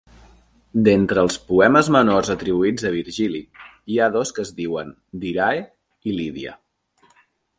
[0.85, 3.43] D'entre els poemes menors atribuïts a Virgili
[3.95, 4.89] hi ha dos que es diuen
[5.27, 5.63] "Dirae"
[6.13, 6.57] i "Lydia".